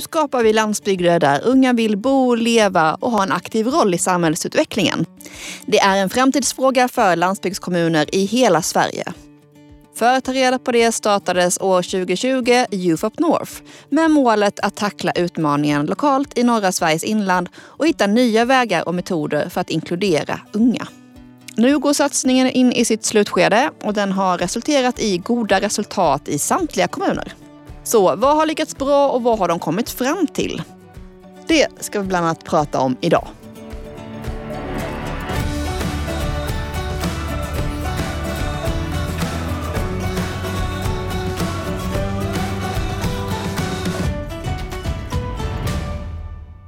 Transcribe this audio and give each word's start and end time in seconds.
Hur 0.00 0.04
skapar 0.04 0.42
vi 0.42 0.52
landsbygder 0.52 1.20
där 1.20 1.40
unga 1.44 1.72
vill 1.72 1.96
bo, 1.96 2.34
leva 2.34 2.94
och 2.94 3.10
ha 3.10 3.22
en 3.22 3.32
aktiv 3.32 3.66
roll 3.66 3.94
i 3.94 3.98
samhällsutvecklingen? 3.98 5.06
Det 5.66 5.78
är 5.78 5.96
en 5.96 6.10
framtidsfråga 6.10 6.88
för 6.88 7.16
landsbygdskommuner 7.16 8.14
i 8.14 8.24
hela 8.24 8.62
Sverige. 8.62 9.04
För 9.94 10.16
att 10.16 10.24
ta 10.24 10.32
reda 10.32 10.58
på 10.58 10.72
det 10.72 10.92
startades 10.92 11.60
år 11.60 11.82
2020 11.82 12.64
Youth 12.70 13.04
Up 13.04 13.18
North 13.18 13.52
med 13.88 14.10
målet 14.10 14.60
att 14.60 14.76
tackla 14.76 15.12
utmaningen 15.12 15.86
lokalt 15.86 16.38
i 16.38 16.42
norra 16.42 16.72
Sveriges 16.72 17.04
inland 17.04 17.48
och 17.56 17.86
hitta 17.86 18.06
nya 18.06 18.44
vägar 18.44 18.88
och 18.88 18.94
metoder 18.94 19.48
för 19.48 19.60
att 19.60 19.70
inkludera 19.70 20.40
unga. 20.52 20.86
Nu 21.56 21.78
går 21.78 21.92
satsningen 21.92 22.50
in 22.50 22.72
i 22.72 22.84
sitt 22.84 23.04
slutskede 23.04 23.70
och 23.82 23.94
den 23.94 24.12
har 24.12 24.38
resulterat 24.38 25.00
i 25.00 25.18
goda 25.18 25.60
resultat 25.60 26.28
i 26.28 26.38
samtliga 26.38 26.88
kommuner. 26.88 27.34
Så 27.90 28.16
vad 28.16 28.36
har 28.36 28.46
lyckats 28.46 28.76
bra 28.76 29.10
och 29.10 29.22
vad 29.22 29.38
har 29.38 29.48
de 29.48 29.58
kommit 29.58 29.90
fram 29.90 30.26
till? 30.26 30.62
Det 31.46 31.68
ska 31.80 32.00
vi 32.00 32.06
bland 32.06 32.26
annat 32.26 32.44
prata 32.44 32.80
om 32.80 32.96
idag. 33.00 33.28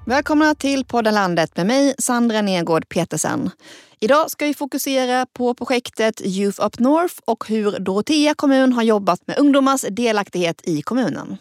Välkomna 0.06 0.54
till 0.54 0.84
podden 0.84 1.14
Landet 1.14 1.56
med 1.56 1.66
mig, 1.66 1.94
Sandra 1.98 2.42
Nergård 2.42 2.88
Petersen. 2.88 3.50
Idag 4.04 4.30
ska 4.30 4.46
vi 4.46 4.54
fokusera 4.54 5.26
på 5.32 5.54
projektet 5.54 6.20
Youth 6.24 6.66
Up 6.66 6.78
North 6.78 7.14
och 7.24 7.48
hur 7.48 7.78
Dorotea 7.78 8.34
kommun 8.34 8.72
har 8.72 8.82
jobbat 8.82 9.26
med 9.26 9.38
ungdomars 9.38 9.84
delaktighet 9.90 10.68
i 10.68 10.82
kommunen. 10.82 11.36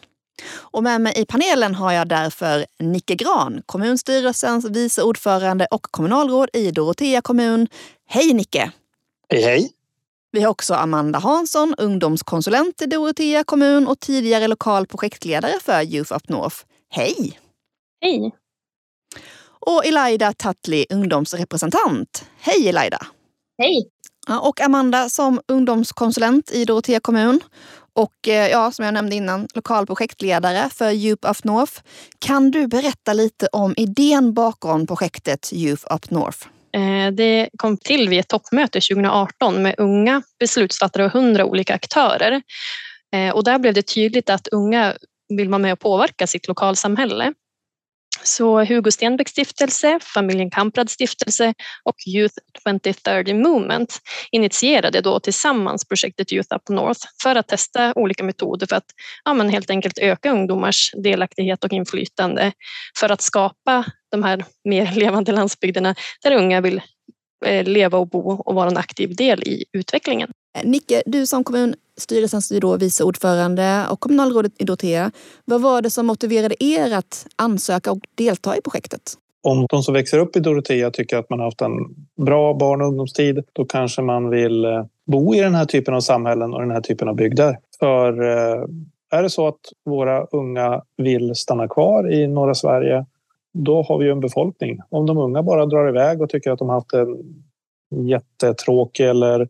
Och 0.53 0.83
med 0.83 1.01
mig 1.01 1.13
i 1.17 1.25
panelen 1.25 1.75
har 1.75 1.91
jag 1.91 2.07
därför 2.07 2.65
Nicke 2.79 3.15
Gran, 3.15 3.61
kommunstyrelsens 3.65 4.65
vice 4.65 5.03
ordförande 5.03 5.67
och 5.71 5.87
kommunalråd 5.91 6.49
i 6.53 6.71
Dorotea 6.71 7.21
kommun. 7.21 7.67
Hej 8.07 8.33
Nicke! 8.33 8.71
Hej 9.29 9.41
hej! 9.41 9.71
Vi 10.31 10.41
har 10.41 10.51
också 10.51 10.73
Amanda 10.73 11.19
Hansson, 11.19 11.75
ungdomskonsulent 11.77 12.81
i 12.81 12.85
Dorotea 12.85 13.43
kommun 13.43 13.87
och 13.87 13.99
tidigare 13.99 14.47
lokal 14.47 14.87
projektledare 14.87 15.53
för 15.61 15.81
Youth 15.81 16.13
Up 16.13 16.29
North. 16.29 16.57
Hej! 16.89 17.39
Hej! 18.01 18.31
Och 19.61 19.85
Elida 19.85 20.33
Tattli, 20.33 20.85
ungdomsrepresentant. 20.89 22.25
Hej 22.39 22.69
Elida! 22.69 23.05
Hej! 23.57 23.89
Och 24.41 24.61
Amanda 24.61 25.09
som 25.09 25.41
ungdomskonsulent 25.47 26.51
i 26.51 26.65
Dorotea 26.65 26.99
kommun. 26.99 27.39
Och 27.93 28.27
eh, 28.27 28.47
ja, 28.47 28.71
som 28.71 28.85
jag 28.85 28.93
nämnde 28.93 29.15
innan, 29.15 29.47
lokal 29.55 29.85
projektledare 29.85 30.69
för 30.69 30.91
Youth 30.91 31.29
Up 31.29 31.43
North. 31.43 31.73
Kan 32.19 32.51
du 32.51 32.67
berätta 32.67 33.13
lite 33.13 33.47
om 33.51 33.73
idén 33.77 34.33
bakom 34.33 34.87
projektet 34.87 35.53
Youth 35.53 35.93
Up 35.93 36.09
North? 36.09 36.47
Eh, 36.73 37.11
det 37.11 37.49
kom 37.57 37.77
till 37.77 38.09
vid 38.09 38.19
ett 38.19 38.27
toppmöte 38.27 38.81
2018 38.81 39.61
med 39.61 39.75
unga 39.77 40.21
beslutsfattare 40.39 41.05
och 41.05 41.11
hundra 41.11 41.45
olika 41.45 41.73
aktörer. 41.73 42.41
Eh, 43.15 43.35
och 43.35 43.43
där 43.43 43.59
blev 43.59 43.73
det 43.73 43.81
tydligt 43.81 44.29
att 44.29 44.47
unga 44.47 44.93
vill 45.29 45.49
vara 45.49 45.59
med 45.59 45.73
och 45.73 45.79
påverka 45.79 46.27
sitt 46.27 46.47
lokalsamhälle. 46.47 47.33
Så 48.23 48.63
Hugo 48.63 48.91
Stenbeck 48.91 49.29
stiftelse, 49.29 49.99
familjen 50.01 50.49
Kamprad 50.49 50.89
stiftelse 50.89 51.53
och 51.83 51.95
Youth 52.07 52.35
2030 52.63 53.33
Movement 53.33 53.99
initierade 54.31 55.01
då 55.01 55.19
tillsammans 55.19 55.85
projektet 55.85 56.31
Youth 56.31 56.55
Up 56.55 56.69
North 56.69 57.07
för 57.23 57.35
att 57.35 57.47
testa 57.47 57.93
olika 57.95 58.23
metoder 58.23 58.67
för 58.67 58.75
att 58.75 58.85
ja, 59.25 59.33
men 59.33 59.49
helt 59.49 59.69
enkelt 59.69 59.97
öka 59.97 60.31
ungdomars 60.31 60.91
delaktighet 61.03 61.63
och 61.63 61.73
inflytande 61.73 62.51
för 62.99 63.09
att 63.09 63.21
skapa 63.21 63.85
de 64.11 64.23
här 64.23 64.45
mer 64.63 64.91
levande 64.95 65.31
landsbygderna 65.31 65.95
där 66.23 66.31
unga 66.31 66.61
vill 66.61 66.81
leva 67.63 67.97
och 67.97 68.07
bo 68.07 68.31
och 68.31 68.55
vara 68.55 68.69
en 68.69 68.77
aktiv 68.77 69.15
del 69.15 69.43
i 69.43 69.65
utvecklingen. 69.73 70.31
Nicke, 70.63 71.03
du 71.05 71.27
som 71.27 71.43
kommunstyrelsens 71.43 72.51
vice 72.79 73.03
ordförande 73.03 73.85
och 73.89 73.99
kommunalrådet 73.99 74.51
i 74.57 74.63
Dorotea. 74.63 75.11
Vad 75.45 75.61
var 75.61 75.81
det 75.81 75.89
som 75.89 76.05
motiverade 76.05 76.63
er 76.63 76.93
att 76.93 77.27
ansöka 77.35 77.91
och 77.91 77.99
delta 78.15 78.57
i 78.57 78.61
projektet? 78.61 79.01
Om 79.43 79.65
de 79.69 79.83
som 79.83 79.93
växer 79.93 80.19
upp 80.19 80.35
i 80.35 80.39
Dorotea 80.39 80.91
tycker 80.91 81.17
att 81.17 81.29
man 81.29 81.39
har 81.39 81.45
haft 81.45 81.61
en 81.61 81.71
bra 82.25 82.53
barn 82.53 82.81
och 82.81 82.87
ungdomstid, 82.87 83.43
då 83.53 83.65
kanske 83.65 84.01
man 84.01 84.29
vill 84.29 84.65
eh, 84.65 84.85
bo 85.07 85.35
i 85.35 85.39
den 85.39 85.55
här 85.55 85.65
typen 85.65 85.93
av 85.93 86.01
samhällen 86.01 86.53
och 86.53 86.59
den 86.59 86.71
här 86.71 86.81
typen 86.81 87.07
av 87.07 87.15
bygder. 87.15 87.57
För 87.79 88.21
eh, 88.21 88.65
är 89.11 89.23
det 89.23 89.29
så 89.29 89.47
att 89.47 89.59
våra 89.85 90.25
unga 90.25 90.81
vill 90.97 91.35
stanna 91.35 91.67
kvar 91.67 92.11
i 92.13 92.27
norra 92.27 92.55
Sverige, 92.55 93.05
då 93.53 93.81
har 93.81 93.97
vi 93.97 94.05
ju 94.05 94.11
en 94.11 94.19
befolkning. 94.19 94.79
Om 94.89 95.05
de 95.05 95.17
unga 95.17 95.43
bara 95.43 95.65
drar 95.65 95.89
iväg 95.89 96.21
och 96.21 96.29
tycker 96.29 96.51
att 96.51 96.59
de 96.59 96.69
har 96.69 96.75
haft 96.75 96.93
en 96.93 98.07
jättetråkig 98.07 99.09
eller 99.09 99.47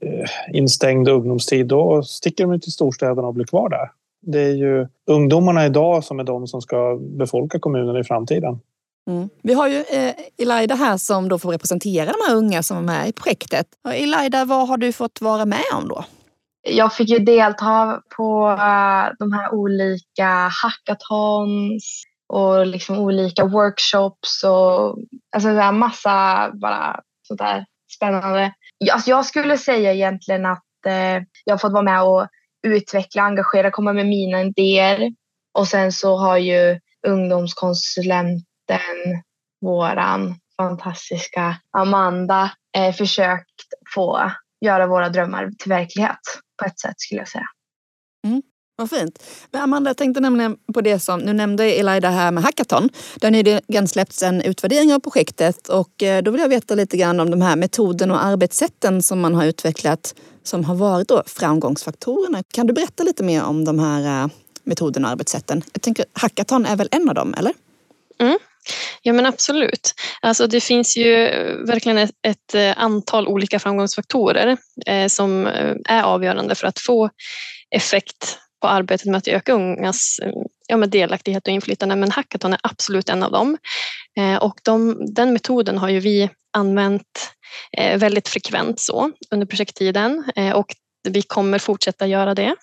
Eh, 0.00 0.56
instängd 0.56 1.08
ungdomstid, 1.08 1.66
då 1.66 2.02
sticker 2.02 2.46
de 2.46 2.60
till 2.60 2.72
storstäderna 2.72 3.28
och 3.28 3.34
blir 3.34 3.44
kvar 3.44 3.68
där. 3.68 3.90
Det 4.22 4.40
är 4.40 4.54
ju 4.54 4.86
ungdomarna 5.06 5.66
idag 5.66 6.04
som 6.04 6.20
är 6.20 6.24
de 6.24 6.46
som 6.46 6.62
ska 6.62 6.98
befolka 7.00 7.58
kommunen 7.58 7.96
i 7.96 8.04
framtiden. 8.04 8.60
Mm. 9.10 9.28
Vi 9.42 9.54
har 9.54 9.68
ju 9.68 9.76
eh, 9.76 10.14
Elida 10.38 10.74
här 10.74 10.96
som 10.96 11.28
då 11.28 11.38
får 11.38 11.52
representera 11.52 12.04
de 12.04 12.28
här 12.28 12.36
unga 12.36 12.62
som 12.62 12.76
är 12.76 12.82
med 12.82 13.08
i 13.08 13.12
projektet. 13.12 13.66
Och 13.84 13.94
Elida, 13.94 14.44
vad 14.44 14.68
har 14.68 14.76
du 14.76 14.92
fått 14.92 15.20
vara 15.20 15.44
med 15.46 15.64
om 15.74 15.88
då? 15.88 16.04
Jag 16.62 16.92
fick 16.92 17.08
ju 17.08 17.18
delta 17.18 18.02
på 18.16 18.46
uh, 18.48 19.16
de 19.18 19.32
här 19.32 19.54
olika 19.54 20.50
hackathons 20.62 22.02
och 22.28 22.66
liksom 22.66 22.98
olika 22.98 23.44
workshops 23.44 24.44
och 24.44 24.98
alltså 25.36 25.72
massa 25.72 26.50
bara 26.54 27.00
sånt 27.28 27.40
där 27.40 27.66
spännande 27.96 28.52
Alltså 28.92 29.10
jag 29.10 29.26
skulle 29.26 29.58
säga 29.58 29.92
egentligen 29.92 30.46
att 30.46 30.86
eh, 30.86 31.22
jag 31.44 31.52
har 31.52 31.58
fått 31.58 31.72
vara 31.72 31.82
med 31.82 32.02
och 32.02 32.28
utveckla, 32.66 33.22
engagera, 33.22 33.70
komma 33.70 33.92
med 33.92 34.06
mina 34.06 34.42
idéer. 34.42 35.12
Och 35.58 35.68
sen 35.68 35.92
så 35.92 36.16
har 36.16 36.36
ju 36.36 36.80
ungdomskonsulenten, 37.06 38.42
våran 39.60 40.34
fantastiska 40.56 41.56
Amanda, 41.70 42.52
eh, 42.76 42.94
försökt 42.94 43.62
få 43.94 44.32
göra 44.60 44.86
våra 44.86 45.08
drömmar 45.08 45.50
till 45.58 45.68
verklighet 45.68 46.18
på 46.58 46.64
ett 46.64 46.80
sätt 46.80 46.94
skulle 47.00 47.20
jag 47.20 47.28
säga. 47.28 47.46
Mm. 48.26 48.42
Vad 48.80 48.90
fint. 48.90 49.22
Men 49.50 49.62
Amanda, 49.62 49.90
jag 49.90 49.96
tänkte 49.96 50.20
nämligen 50.20 50.56
på 50.74 50.80
det 50.80 50.98
som, 50.98 51.20
nu 51.20 51.32
nämnde 51.32 51.64
Elida 51.64 52.10
här 52.10 52.30
med 52.30 52.42
hackathon. 52.42 52.88
Det 53.16 53.26
har 53.26 53.30
nyligen 53.30 53.88
släppts 53.88 54.22
en 54.22 54.42
utvärdering 54.42 54.94
av 54.94 54.98
projektet 54.98 55.68
och 55.68 56.02
eh, 56.02 56.22
då 56.22 56.30
vill 56.30 56.40
jag 56.40 56.48
veta 56.48 56.74
lite 56.74 56.96
grann 56.96 57.20
om 57.20 57.30
de 57.30 57.42
här 57.42 57.56
metoderna 57.56 58.14
och 58.14 58.24
arbetssätten 58.24 59.02
som 59.02 59.20
man 59.20 59.34
har 59.34 59.44
utvecklat 59.44 60.14
som 60.42 60.64
har 60.64 60.74
varit 60.74 61.08
då 61.08 61.22
framgångsfaktorerna. 61.26 62.42
Kan 62.54 62.66
du 62.66 62.72
berätta 62.72 63.02
lite 63.02 63.22
mer 63.22 63.42
om 63.42 63.64
de 63.64 63.78
här 63.78 64.22
eh, 64.24 64.30
metoderna 64.64 65.08
och 65.08 65.12
arbetssätten? 65.12 65.62
Jag 65.72 65.82
tänker 65.82 66.04
hackathon 66.12 66.66
är 66.66 66.76
väl 66.76 66.88
en 66.90 67.08
av 67.08 67.14
dem, 67.14 67.34
eller? 67.38 67.52
Mm. 68.20 68.38
Ja 69.02 69.12
men 69.12 69.26
absolut. 69.26 69.94
Alltså 70.20 70.46
det 70.46 70.60
finns 70.60 70.96
ju 70.96 71.26
eh, 71.26 71.54
verkligen 71.66 71.98
ett, 71.98 72.10
ett 72.22 72.76
antal 72.76 73.28
olika 73.28 73.58
framgångsfaktorer 73.58 74.56
eh, 74.86 75.06
som 75.06 75.46
är 75.84 76.02
avgörande 76.02 76.54
för 76.54 76.66
att 76.66 76.78
få 76.78 77.10
effekt 77.70 78.38
på 78.60 78.68
arbetet 78.68 79.06
med 79.06 79.18
att 79.18 79.28
öka 79.28 79.52
ungas 79.52 80.20
ja, 80.68 80.76
med 80.76 80.90
delaktighet 80.90 81.46
och 81.46 81.52
inflytande, 81.52 81.96
men 81.96 82.10
hackathon 82.10 82.52
är 82.52 82.60
absolut 82.62 83.08
en 83.08 83.22
av 83.22 83.32
dem. 83.32 83.58
Eh, 84.18 84.36
och 84.36 84.60
de, 84.62 85.06
den 85.14 85.32
metoden 85.32 85.78
har 85.78 85.88
ju 85.88 86.00
vi 86.00 86.30
använt 86.52 87.32
eh, 87.72 87.98
väldigt 87.98 88.28
frekvent 88.28 88.80
så 88.80 89.10
under 89.30 89.46
projekttiden 89.46 90.24
eh, 90.36 90.52
och 90.52 90.74
vi 91.08 91.22
kommer 91.22 91.58
fortsätta 91.58 92.06
göra 92.06 92.34
det. 92.34 92.54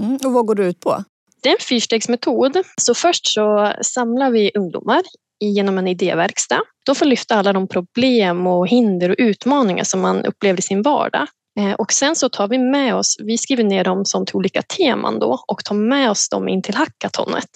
Mm, 0.00 0.18
och 0.24 0.32
vad 0.32 0.46
går 0.46 0.54
det 0.54 0.64
ut 0.64 0.80
på? 0.80 1.04
Det 1.42 1.48
är 1.48 1.52
en 1.52 1.64
fyrstegsmetod. 1.68 2.62
Så 2.80 2.94
först 2.94 3.26
så 3.26 3.72
samlar 3.82 4.30
vi 4.30 4.50
ungdomar 4.54 5.02
genom 5.40 5.78
en 5.78 5.88
idéverkstad. 5.88 6.60
De 6.86 6.94
får 6.94 7.06
lyfta 7.06 7.34
alla 7.34 7.52
de 7.52 7.68
problem 7.68 8.46
och 8.46 8.68
hinder 8.68 9.08
och 9.08 9.16
utmaningar 9.18 9.84
som 9.84 10.00
man 10.00 10.24
upplever 10.24 10.58
i 10.58 10.62
sin 10.62 10.82
vardag 10.82 11.26
Eh, 11.26 11.43
Eh, 11.58 11.72
och 11.72 11.92
sen 11.92 12.16
så 12.16 12.28
tar 12.28 12.48
vi 12.48 12.58
med 12.58 12.94
oss, 12.94 13.16
vi 13.20 13.38
skriver 13.38 13.64
ner 13.64 13.84
dem 13.84 14.04
som 14.04 14.26
till 14.26 14.36
olika 14.36 14.62
teman 14.62 15.18
då 15.18 15.44
och 15.46 15.64
tar 15.64 15.74
med 15.74 16.10
oss 16.10 16.28
dem 16.28 16.48
in 16.48 16.62
till 16.62 16.74
hackatonet. 16.74 17.50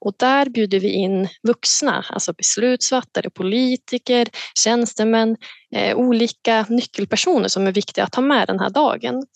Och 0.00 0.12
där 0.18 0.48
bjuder 0.48 0.80
vi 0.80 0.90
in 0.90 1.28
vuxna, 1.42 2.04
alltså 2.08 2.32
beslutsfattare, 2.32 3.30
politiker, 3.30 4.28
tjänstemän, 4.54 5.36
eh, 5.74 5.96
olika 5.96 6.66
nyckelpersoner 6.68 7.48
som 7.48 7.66
är 7.66 7.72
viktiga 7.72 8.04
att 8.04 8.14
ha 8.14 8.22
med 8.22 8.46
den 8.46 8.60
här 8.60 8.70
dagen. 8.70 9.26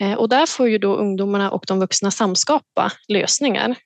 Eh, 0.00 0.12
och 0.12 0.28
där 0.28 0.46
får 0.46 0.68
ju 0.68 0.78
då 0.78 0.96
ungdomarna 0.96 1.50
och 1.50 1.64
de 1.66 1.80
vuxna 1.80 2.10
samskapa 2.10 2.92
lösningar 3.08 3.76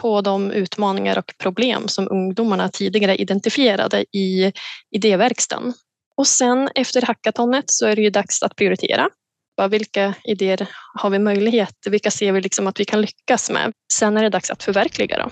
på 0.00 0.20
de 0.20 0.50
utmaningar 0.50 1.18
och 1.18 1.32
problem 1.38 1.88
som 1.88 2.08
ungdomarna 2.10 2.68
tidigare 2.68 3.16
identifierade 3.16 4.04
i 4.16 4.52
idéverkstan. 4.90 5.74
Och 6.16 6.26
sen 6.26 6.68
efter 6.74 7.02
hackatonet 7.02 7.64
så 7.66 7.86
är 7.86 7.96
det 7.96 8.02
ju 8.02 8.10
dags 8.10 8.42
att 8.42 8.56
prioritera. 8.56 9.08
bara, 9.56 9.68
vilka 9.68 10.14
idéer 10.24 10.68
har 10.94 11.10
vi 11.10 11.18
möjlighet, 11.18 11.76
vilka 11.90 12.10
ser 12.10 12.32
vi 12.32 12.40
liksom 12.40 12.66
att 12.66 12.80
vi 12.80 12.84
kan 12.84 13.00
lyckas 13.00 13.50
med. 13.50 13.72
Sen 13.92 14.16
är 14.16 14.22
det 14.22 14.28
dags 14.28 14.50
att 14.50 14.62
förverkliga 14.62 15.18
dem. 15.18 15.30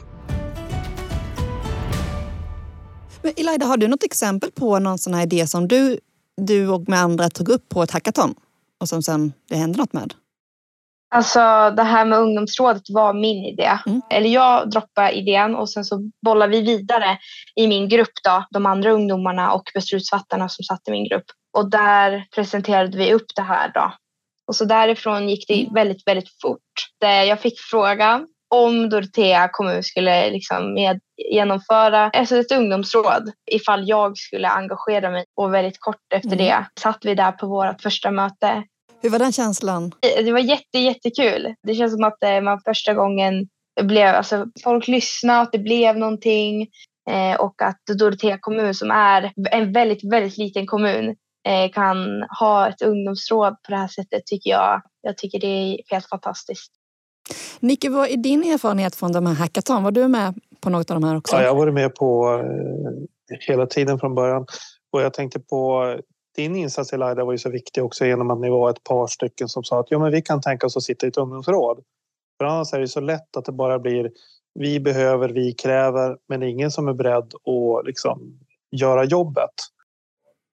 Men 3.22 3.32
Elida, 3.36 3.66
har 3.66 3.76
du 3.76 3.88
något 3.88 4.02
exempel 4.02 4.50
på 4.50 4.78
någon 4.78 4.98
sån 4.98 5.14
här 5.14 5.22
idé 5.22 5.46
som 5.46 5.68
du, 5.68 5.98
du 6.36 6.68
och 6.68 6.88
med 6.88 7.00
andra 7.00 7.30
tog 7.30 7.48
upp 7.48 7.68
på 7.68 7.82
ett 7.82 7.90
hackathon 7.90 8.34
och 8.80 8.88
som 8.88 9.02
sen 9.02 9.32
det 9.48 9.56
hände 9.56 9.78
något 9.78 9.92
med? 9.92 10.14
Alltså 11.10 11.70
det 11.76 11.82
här 11.82 12.04
med 12.04 12.18
ungdomsrådet 12.18 12.82
var 12.88 13.12
min 13.12 13.44
idé. 13.44 13.78
Mm. 13.86 14.02
Eller 14.10 14.28
jag 14.28 14.70
droppade 14.70 15.12
idén 15.12 15.54
och 15.54 15.70
sen 15.70 15.84
så 15.84 16.10
bollar 16.24 16.48
vi 16.48 16.60
vidare 16.60 17.18
i 17.56 17.66
min 17.66 17.88
grupp 17.88 18.12
då, 18.24 18.44
de 18.50 18.66
andra 18.66 18.90
ungdomarna 18.90 19.52
och 19.52 19.70
beslutsfattarna 19.74 20.48
som 20.48 20.62
satt 20.62 20.88
i 20.88 20.90
min 20.90 21.08
grupp. 21.08 21.24
Och 21.56 21.70
där 21.70 22.24
presenterade 22.34 22.98
vi 22.98 23.12
upp 23.12 23.26
det 23.36 23.42
här 23.42 23.70
då. 23.74 23.92
Och 24.46 24.56
så 24.56 24.64
därifrån 24.64 25.28
gick 25.28 25.48
det 25.48 25.60
mm. 25.60 25.74
väldigt, 25.74 26.06
väldigt 26.06 26.40
fort. 26.42 26.60
Jag 27.00 27.40
fick 27.40 27.60
frågan 27.60 28.26
om 28.54 28.88
Dorotea 28.88 29.48
kommun 29.52 29.82
skulle 29.82 30.30
liksom 30.30 30.74
med, 30.74 31.00
genomföra 31.32 32.10
ett 32.10 32.52
ungdomsråd 32.52 33.32
ifall 33.50 33.88
jag 33.88 34.18
skulle 34.18 34.48
engagera 34.48 35.10
mig. 35.10 35.24
Och 35.36 35.54
väldigt 35.54 35.80
kort 35.80 36.12
efter 36.14 36.32
mm. 36.32 36.38
det 36.38 36.66
satt 36.80 36.98
vi 37.04 37.14
där 37.14 37.32
på 37.32 37.46
vårt 37.46 37.82
första 37.82 38.10
möte. 38.10 38.64
Hur 39.00 39.10
var 39.10 39.18
den 39.18 39.32
känslan? 39.32 39.92
Det 40.00 40.32
var 40.32 40.38
jätte, 40.38 40.78
jättekul. 40.78 41.54
Det 41.62 41.74
känns 41.74 41.92
som 41.92 42.04
att 42.04 42.22
eh, 42.22 42.40
man 42.40 42.60
första 42.60 42.94
gången 42.94 43.48
blev, 43.82 44.14
alltså 44.14 44.46
folk 44.64 44.88
lyssnade, 44.88 45.40
att 45.40 45.52
det 45.52 45.58
blev 45.58 45.96
någonting 45.96 46.62
eh, 47.10 47.40
och 47.40 47.62
att 47.62 47.80
Dorotea 47.98 48.38
kommun 48.40 48.74
som 48.74 48.90
är 48.90 49.32
en 49.50 49.72
väldigt, 49.72 50.12
väldigt 50.12 50.38
liten 50.38 50.66
kommun 50.66 51.16
eh, 51.48 51.72
kan 51.72 52.22
ha 52.40 52.68
ett 52.68 52.82
ungdomsråd 52.82 53.52
på 53.62 53.70
det 53.70 53.76
här 53.76 53.88
sättet 53.88 54.26
tycker 54.26 54.50
jag. 54.50 54.82
Jag 55.02 55.18
tycker 55.18 55.40
det 55.40 55.46
är 55.46 55.78
helt 55.90 56.08
fantastiskt. 56.08 56.72
Nicke, 57.60 57.90
vad 57.90 58.08
är 58.08 58.16
din 58.16 58.42
erfarenhet 58.42 58.94
från 58.94 59.12
de 59.12 59.26
här 59.26 59.34
hackathon? 59.34 59.82
Var 59.82 59.90
du 59.90 60.08
med 60.08 60.34
på 60.60 60.70
något 60.70 60.90
av 60.90 61.00
de 61.00 61.08
här 61.08 61.16
också? 61.16 61.36
Ja, 61.36 61.42
jag 61.42 61.50
har 61.50 61.56
varit 61.56 61.74
med 61.74 61.94
på 61.94 62.42
hela 63.40 63.66
tiden 63.66 63.98
från 63.98 64.14
början. 64.14 64.46
Och 64.92 65.02
jag 65.02 65.14
tänkte 65.14 65.40
på 65.40 65.94
din 66.38 66.56
insats 66.56 66.92
Elida 66.92 67.24
var 67.24 67.32
ju 67.32 67.38
så 67.38 67.50
viktig 67.50 67.84
också 67.84 68.06
genom 68.06 68.30
att 68.30 68.40
ni 68.40 68.50
var 68.50 68.70
ett 68.70 68.84
par 68.84 69.06
stycken 69.06 69.48
som 69.48 69.64
sa 69.64 69.80
att 69.80 69.90
ja, 69.90 69.98
men 69.98 70.12
vi 70.12 70.22
kan 70.22 70.40
tänka 70.40 70.66
oss 70.66 70.76
att 70.76 70.82
sitta 70.82 71.06
i 71.06 71.08
ett 71.08 71.16
ungdomsråd. 71.16 71.82
För 72.38 72.44
annars 72.44 72.72
är 72.72 72.80
det 72.80 72.88
så 72.88 73.00
lätt 73.00 73.36
att 73.36 73.44
det 73.44 73.52
bara 73.52 73.78
blir 73.78 74.10
vi 74.54 74.80
behöver, 74.80 75.28
vi 75.28 75.52
kräver, 75.52 76.16
men 76.28 76.42
ingen 76.42 76.70
som 76.70 76.88
är 76.88 76.92
beredd 76.92 77.34
att 77.34 77.86
liksom 77.86 78.38
göra 78.70 79.04
jobbet. 79.04 79.50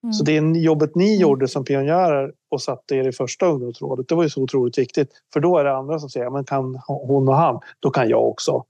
Mm. 0.04 0.14
Så 0.14 0.24
det 0.24 0.60
jobbet 0.60 0.96
ni 0.96 1.08
mm. 1.08 1.22
gjorde 1.22 1.48
som 1.48 1.66
pionjärer 1.66 2.34
och 2.52 2.62
satte 2.62 2.96
er 2.96 3.08
i 3.08 3.12
första 3.12 3.46
ungdomsrådet, 3.46 4.08
det 4.08 4.16
var 4.16 4.24
ju 4.24 4.30
så 4.30 4.42
otroligt 4.42 4.78
viktigt. 4.78 5.10
För 5.34 5.40
då 5.40 5.58
är 5.58 5.64
det 5.64 5.76
andra 5.76 6.00
som 6.00 6.10
säger, 6.10 6.30
men 6.30 6.44
kan 6.46 6.80
hon 6.88 7.28
och 7.28 7.36
han, 7.36 7.60
då 7.80 7.90
kan 7.90 8.10
jag 8.10 8.28
också. 8.28 8.64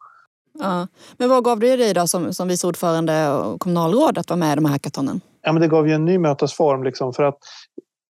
Ja. 0.59 0.87
Men 1.17 1.29
vad 1.29 1.43
gav 1.43 1.59
det 1.59 1.75
dig 1.75 1.93
då 1.93 2.07
som, 2.07 2.33
som 2.33 2.47
vice 2.47 2.67
ordförande 2.67 3.29
och 3.29 3.61
kommunalråd 3.61 4.17
att 4.17 4.29
vara 4.29 4.37
med 4.37 4.51
i 4.51 4.55
de 4.55 4.65
här 4.65 4.71
hackathonen? 4.71 5.21
Ja, 5.41 5.51
men 5.53 5.61
det 5.61 5.67
gav 5.67 5.87
ju 5.87 5.93
en 5.93 6.05
ny 6.05 6.17
mötesform 6.17 6.83
liksom 6.83 7.13
för 7.13 7.23
att 7.23 7.37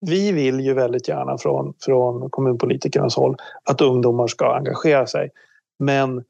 vi 0.02 0.32
vill 0.32 0.60
ju 0.60 0.74
väldigt 0.74 1.08
gärna 1.08 1.38
från, 1.38 1.74
från 1.80 2.30
kommunpolitikernas 2.30 3.16
håll 3.16 3.36
att 3.64 3.82
ungdomar 3.82 4.28
ska 4.28 4.56
engagera 4.56 5.08
sig. 5.08 5.30
Men 5.80 6.24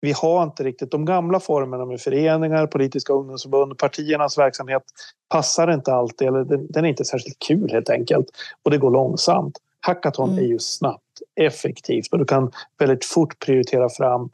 vi 0.00 0.12
har 0.12 0.42
inte 0.42 0.64
riktigt 0.64 0.90
de 0.90 1.04
gamla 1.04 1.40
formerna 1.40 1.84
med 1.84 2.00
föreningar, 2.00 2.66
politiska 2.66 3.12
ungdomsförbund, 3.12 3.78
partiernas 3.78 4.38
verksamhet 4.38 4.82
passar 5.28 5.74
inte 5.74 5.94
alltid 5.94 6.28
eller 6.28 6.44
den 6.44 6.84
är 6.84 6.88
inte 6.88 7.04
särskilt 7.04 7.38
kul 7.38 7.70
helt 7.70 7.90
enkelt 7.90 8.26
och 8.62 8.70
det 8.70 8.78
går 8.78 8.90
långsamt. 8.90 9.58
Hackathon 9.80 10.30
mm. 10.30 10.44
är 10.44 10.48
ju 10.48 10.58
snabbt, 10.58 11.22
effektivt 11.40 12.12
och 12.12 12.18
du 12.18 12.24
kan 12.24 12.50
väldigt 12.78 13.04
fort 13.04 13.38
prioritera 13.38 13.88
fram 13.88 14.30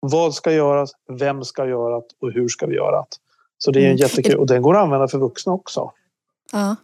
vad 0.00 0.34
ska 0.34 0.52
göras, 0.52 0.90
vem 1.08 1.44
ska 1.44 1.66
göra 1.66 1.94
det 1.94 2.06
och 2.20 2.32
hur 2.32 2.48
ska 2.48 2.66
vi 2.66 2.74
göra 2.74 3.00
det. 3.00 3.06
Så 3.58 3.70
det 3.70 3.78
är 3.78 3.82
en 3.82 3.86
mm. 3.86 3.96
jättekul 3.96 4.36
och 4.36 4.46
den 4.46 4.62
går 4.62 4.76
att 4.76 4.82
använda 4.82 5.08
för 5.08 5.18
vuxna 5.18 5.52
också. 5.52 5.92
Ja. 6.52 6.76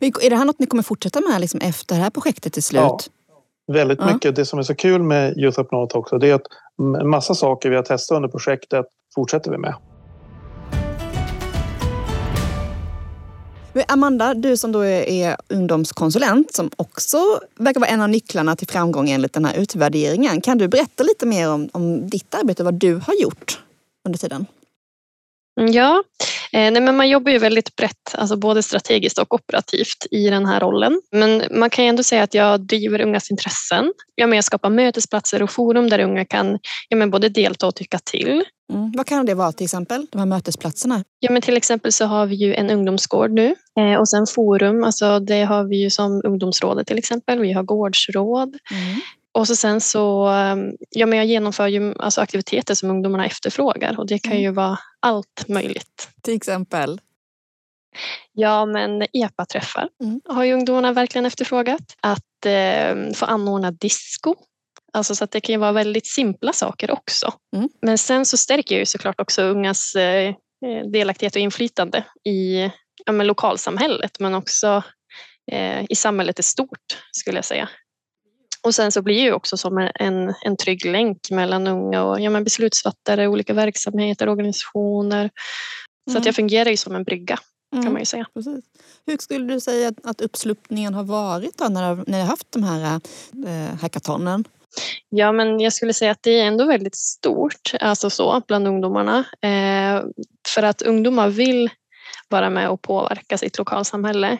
Är 0.00 0.30
det 0.30 0.36
här 0.36 0.44
något 0.44 0.58
ni 0.58 0.66
kommer 0.66 0.82
fortsätta 0.82 1.20
med 1.20 1.40
liksom 1.40 1.60
efter 1.60 1.96
det 1.96 2.02
här 2.02 2.10
projektet 2.10 2.56
är 2.56 2.60
slut? 2.60 2.82
Ja, 2.82 2.98
väldigt 3.72 3.98
ja. 4.00 4.14
mycket. 4.14 4.36
Det 4.36 4.44
som 4.44 4.58
är 4.58 4.62
så 4.62 4.74
kul 4.74 5.02
med 5.02 5.38
Youth 5.38 5.60
Up 5.60 5.72
North 5.72 5.96
också 5.96 6.18
det 6.18 6.30
är 6.30 6.34
att 6.34 6.46
en 6.78 7.08
massa 7.08 7.34
saker 7.34 7.70
vi 7.70 7.76
har 7.76 7.82
testat 7.82 8.16
under 8.16 8.28
projektet 8.28 8.86
fortsätter 9.14 9.50
vi 9.50 9.58
med. 9.58 9.74
Amanda, 13.88 14.34
du 14.34 14.56
som 14.56 14.72
då 14.72 14.84
är 14.84 15.36
ungdomskonsulent 15.48 16.54
som 16.54 16.70
också 16.76 17.40
verkar 17.56 17.80
vara 17.80 17.90
en 17.90 18.00
av 18.00 18.08
nycklarna 18.08 18.56
till 18.56 18.68
framgång 18.68 19.10
enligt 19.10 19.32
den 19.32 19.44
här 19.44 19.54
utvärderingen. 19.54 20.40
Kan 20.40 20.58
du 20.58 20.68
berätta 20.68 21.02
lite 21.02 21.26
mer 21.26 21.50
om, 21.50 21.68
om 21.72 22.08
ditt 22.08 22.34
arbete 22.34 22.62
och 22.62 22.64
vad 22.64 22.74
du 22.74 22.94
har 22.94 23.14
gjort 23.22 23.60
under 24.06 24.18
tiden? 24.18 24.46
Mm, 25.60 25.72
ja, 25.72 26.02
eh, 26.52 26.70
nej 26.72 26.80
men 26.80 26.96
man 26.96 27.08
jobbar 27.08 27.32
ju 27.32 27.38
väldigt 27.38 27.76
brett, 27.76 28.14
alltså 28.14 28.36
både 28.36 28.62
strategiskt 28.62 29.18
och 29.18 29.34
operativt 29.34 30.06
i 30.10 30.30
den 30.30 30.46
här 30.46 30.60
rollen. 30.60 31.00
Men 31.12 31.42
man 31.50 31.70
kan 31.70 31.84
ju 31.84 31.88
ändå 31.88 32.02
säga 32.02 32.22
att 32.22 32.34
jag 32.34 32.60
driver 32.60 33.00
ungas 33.00 33.30
intressen. 33.30 33.92
Jag 34.14 34.26
är 34.26 34.30
med 34.30 34.38
och 34.38 34.44
skapar 34.44 34.70
mötesplatser 34.70 35.42
och 35.42 35.50
forum 35.50 35.88
där 35.88 35.98
unga 35.98 36.24
kan 36.24 36.58
ja, 36.88 36.96
men 36.96 37.10
både 37.10 37.28
delta 37.28 37.66
och 37.66 37.74
tycka 37.74 37.98
till. 37.98 38.44
Mm. 38.72 38.92
Vad 38.96 39.06
kan 39.06 39.26
det 39.26 39.34
vara 39.34 39.52
till 39.52 39.64
exempel, 39.64 40.06
de 40.12 40.18
här 40.18 40.26
mötesplatserna? 40.26 41.04
Ja, 41.20 41.32
men 41.32 41.42
till 41.42 41.56
exempel 41.56 41.92
så 41.92 42.04
har 42.04 42.26
vi 42.26 42.34
ju 42.34 42.54
en 42.54 42.70
ungdomsgård 42.70 43.30
nu 43.30 43.54
eh, 43.78 43.94
och 43.94 44.08
sen 44.08 44.26
forum, 44.26 44.84
alltså 44.84 45.20
det 45.20 45.42
har 45.42 45.64
vi 45.64 45.82
ju 45.82 45.90
som 45.90 46.22
ungdomsrådet 46.24 46.86
till 46.86 46.98
exempel. 46.98 47.40
Vi 47.40 47.52
har 47.52 47.62
gårdsråd. 47.62 48.48
Mm. 48.48 49.00
Och 49.34 49.46
så 49.46 49.56
sen 49.56 49.80
så, 49.80 50.26
ehm, 50.26 50.72
ja 50.90 51.06
men 51.06 51.18
jag 51.18 51.26
genomför 51.26 51.68
ju 51.68 51.94
alltså 51.98 52.20
aktiviteter 52.20 52.74
som 52.74 52.90
ungdomarna 52.90 53.26
efterfrågar 53.26 53.98
och 53.98 54.06
det 54.06 54.18
kan 54.18 54.38
ju 54.38 54.46
mm. 54.46 54.54
vara 54.54 54.78
allt 55.00 55.48
möjligt. 55.48 56.08
Till 56.22 56.34
exempel? 56.36 57.00
Ja 58.32 58.66
men 58.66 59.02
EPA-träffar 59.12 59.88
mm. 60.00 60.20
har 60.28 60.44
ju 60.44 60.52
ungdomarna 60.52 60.92
verkligen 60.92 61.26
efterfrågat. 61.26 61.96
Att 62.00 62.46
eh, 62.46 63.12
få 63.14 63.24
anordna 63.26 63.70
disco. 63.70 64.34
Alltså 64.92 65.14
så 65.14 65.24
att 65.24 65.30
det 65.30 65.40
kan 65.40 65.52
ju 65.52 65.58
vara 65.58 65.72
väldigt 65.72 66.06
simpla 66.06 66.52
saker 66.52 66.90
också. 66.90 67.32
Mm. 67.56 67.68
Men 67.82 67.98
sen 67.98 68.26
så 68.26 68.36
stärker 68.36 68.74
jag 68.74 68.80
ju 68.80 68.86
såklart 68.86 69.20
också 69.20 69.42
ungas 69.42 69.94
eh, 69.94 70.34
delaktighet 70.92 71.34
och 71.34 71.40
inflytande 71.40 72.04
i 72.24 72.70
ja, 73.06 73.12
men 73.12 73.26
lokalsamhället 73.26 74.20
men 74.20 74.34
också 74.34 74.82
eh, 75.52 75.84
i 75.88 75.94
samhället 75.94 76.38
i 76.38 76.42
stort 76.42 76.98
skulle 77.12 77.38
jag 77.38 77.44
säga. 77.44 77.68
Och 78.62 78.74
sen 78.74 78.92
så 78.92 79.02
blir 79.02 79.14
det 79.14 79.22
ju 79.22 79.32
också 79.32 79.56
som 79.56 79.90
en, 79.94 80.34
en 80.42 80.56
trygg 80.56 80.84
länk 80.84 81.30
mellan 81.30 81.66
unga 81.66 82.04
och 82.04 82.20
ja, 82.20 82.30
men 82.30 82.44
beslutsfattare, 82.44 83.28
olika 83.28 83.54
verksamheter, 83.54 84.28
organisationer. 84.28 85.20
Mm. 85.20 85.30
Så 86.10 86.18
att 86.18 86.24
jag 86.24 86.26
mm. 86.26 86.34
fungerar 86.34 86.70
ju 86.70 86.76
som 86.76 86.94
en 86.94 87.04
brygga 87.04 87.38
mm. 87.72 87.84
kan 87.84 87.92
man 87.92 88.02
ju 88.02 88.06
säga. 88.06 88.26
Precis. 88.34 88.64
Hur 89.06 89.18
skulle 89.18 89.54
du 89.54 89.60
säga 89.60 89.88
att, 89.88 90.06
att 90.06 90.20
uppslutningen 90.20 90.94
har 90.94 91.04
varit 91.04 91.58
då 91.58 91.68
när, 91.68 91.96
när 91.96 92.04
ni 92.06 92.20
har 92.20 92.26
haft 92.26 92.52
de 92.52 92.62
här 92.62 93.00
eh, 93.46 93.80
hackathonen? 93.80 94.44
Ja, 95.08 95.32
men 95.32 95.60
jag 95.60 95.72
skulle 95.72 95.94
säga 95.94 96.10
att 96.10 96.22
det 96.22 96.40
är 96.40 96.46
ändå 96.46 96.66
väldigt 96.66 96.96
stort, 96.96 97.74
alltså 97.80 98.10
så, 98.10 98.42
bland 98.48 98.68
ungdomarna. 98.68 99.18
Eh, 99.42 100.02
för 100.48 100.62
att 100.62 100.82
ungdomar 100.82 101.28
vill 101.28 101.70
vara 102.28 102.50
med 102.50 102.68
och 102.70 102.82
påverka 102.82 103.38
sitt 103.38 103.58
lokalsamhälle. 103.58 104.38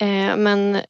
Eh, 0.00 0.36
men 0.36 0.80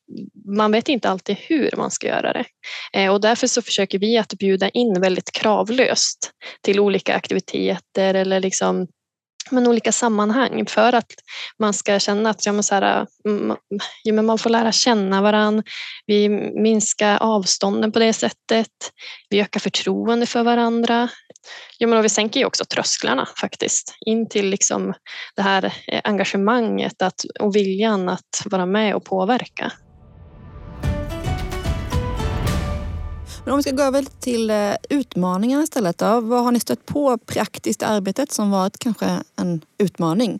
man 0.44 0.72
vet 0.72 0.88
inte 0.88 1.08
alltid 1.08 1.36
hur 1.36 1.70
man 1.76 1.90
ska 1.90 2.06
göra 2.06 2.32
det. 2.32 2.44
Eh, 2.92 3.12
och 3.12 3.20
därför 3.20 3.46
så 3.46 3.62
försöker 3.62 3.98
vi 3.98 4.18
att 4.18 4.34
bjuda 4.38 4.68
in 4.68 5.00
väldigt 5.00 5.32
kravlöst 5.32 6.30
till 6.60 6.80
olika 6.80 7.14
aktiviteter 7.14 8.14
eller 8.14 8.40
liksom 8.40 8.86
men 9.50 9.66
olika 9.66 9.92
sammanhang 9.92 10.66
för 10.66 10.92
att 10.92 11.12
man 11.58 11.74
ska 11.74 11.98
känna 11.98 12.30
att 12.30 12.46
ja, 12.46 12.52
men 12.52 12.62
så 12.62 12.74
här, 12.74 13.06
mm, 13.28 13.56
ja, 14.02 14.12
men 14.12 14.26
man 14.26 14.38
får 14.38 14.50
lära 14.50 14.72
känna 14.72 15.22
varandra. 15.22 15.62
Vi 16.06 16.28
minskar 16.62 17.18
avstånden 17.18 17.92
på 17.92 17.98
det 17.98 18.12
sättet. 18.12 18.72
Vi 19.28 19.40
ökar 19.40 19.60
förtroende 19.60 20.26
för 20.26 20.42
varandra. 20.42 21.08
Ja, 21.78 21.86
men 21.86 22.02
vi 22.02 22.08
sänker 22.08 22.40
ju 22.40 22.46
också 22.46 22.64
trösklarna 22.64 23.28
faktiskt 23.40 23.94
in 24.06 24.28
till 24.28 24.50
liksom 24.50 24.94
det 25.36 25.42
här 25.42 25.64
eh, 25.64 26.00
engagemanget 26.04 27.02
att, 27.02 27.24
och 27.40 27.56
viljan 27.56 28.08
att 28.08 28.42
vara 28.44 28.66
med 28.66 28.94
och 28.94 29.04
påverka. 29.04 29.72
Men 33.46 33.52
om 33.52 33.58
vi 33.58 33.62
ska 33.62 33.72
gå 33.72 33.82
över 33.82 34.20
till 34.20 34.50
eh, 34.50 34.74
utmaningarna 34.90 35.62
istället. 35.62 35.98
Då. 35.98 36.20
Vad 36.20 36.44
har 36.44 36.52
ni 36.52 36.60
stött 36.60 36.86
på 36.86 37.18
praktiskt 37.18 37.82
i 37.82 37.84
arbetet 37.84 38.32
som 38.32 38.50
varit 38.50 38.78
kanske 38.78 39.06
en 39.40 39.60
utmaning? 39.78 40.38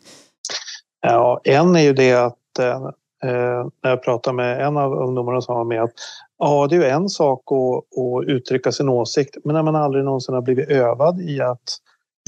Ja, 1.01 1.41
en 1.43 1.75
är 1.75 1.81
ju 1.81 1.93
det 1.93 2.13
att 2.13 2.59
eh, 2.59 2.85
eh, 3.23 3.67
när 3.83 3.89
jag 3.89 4.03
pratar 4.03 4.33
med 4.33 4.61
en 4.61 4.77
av 4.77 4.93
ungdomarna 4.93 5.41
som 5.41 5.55
var 5.55 5.63
med 5.63 5.83
att 5.83 5.93
ja, 6.37 6.67
det 6.69 6.75
är 6.75 6.79
ju 6.79 6.85
en 6.85 7.09
sak 7.09 7.43
att, 7.51 7.99
att 7.99 8.27
uttrycka 8.27 8.71
sin 8.71 8.89
åsikt, 8.89 9.37
men 9.43 9.53
när 9.55 9.63
man 9.63 9.75
aldrig 9.75 10.03
någonsin 10.05 10.35
har 10.35 10.41
blivit 10.41 10.69
övad 10.69 11.21
i 11.21 11.41
att 11.41 11.77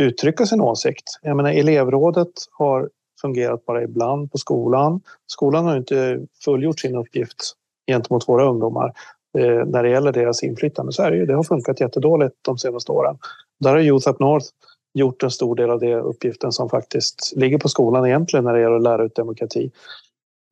uttrycka 0.02 0.46
sin 0.46 0.62
åsikt. 0.62 1.20
Jag 1.22 1.38
menar, 1.38 1.52
elevrådet 1.52 2.34
har 2.52 2.90
fungerat 3.22 3.66
bara 3.66 3.84
ibland 3.84 4.32
på 4.32 4.38
skolan. 4.38 5.02
Skolan 5.28 5.66
har 5.66 5.78
inte 5.78 6.20
fullgjort 6.46 6.80
sin 6.80 6.96
uppgift 6.96 7.56
gentemot 7.88 8.30
våra 8.30 8.46
ungdomar 8.50 8.94
eh, 9.38 9.66
när 9.66 9.84
det 9.84 9.90
gäller 9.90 10.12
deras 10.12 10.44
inflytande 10.44 10.92
så 10.92 11.04
är 11.04 11.12
det 11.12 11.18
ju, 11.18 11.26
det 11.26 11.36
har 11.36 11.44
funkat 11.44 11.80
jättedåligt 11.80 12.36
de 12.42 12.58
senaste 12.58 12.92
åren. 12.92 13.18
Där 13.60 13.70
har 13.70 13.80
Youth 13.80 14.10
Up 14.10 14.20
North 14.20 14.46
gjort 14.94 15.24
en 15.24 15.32
stor 15.32 15.56
del 15.56 15.70
av 15.70 15.80
det 15.80 15.96
uppgiften 15.96 16.52
som 16.52 16.70
faktiskt 16.70 17.34
ligger 17.36 17.58
på 17.58 17.70
skolan 17.70 18.06
egentligen 18.06 18.44
när 18.44 18.54
det 18.54 18.62
gäller 18.62 18.76
att 18.76 18.84
lära 18.84 19.04
ut 19.04 19.16
demokrati. 19.16 19.72